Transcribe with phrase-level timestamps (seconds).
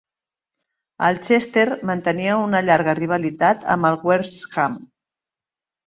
[1.07, 4.85] El Chester mantenia una llarga rivalitat amb el Wrexham.